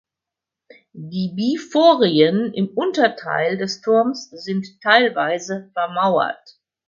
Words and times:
Die 0.93 1.29
Biforien 1.35 2.55
im 2.55 2.69
Unterteil 2.69 3.55
des 3.57 3.81
Turms 3.81 4.31
sind 4.31 4.81
teilweise 4.81 5.69
vermauert. 5.75 6.57